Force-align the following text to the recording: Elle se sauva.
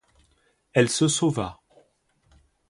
Elle 0.73 0.87
se 0.89 1.07
sauva. 1.07 1.59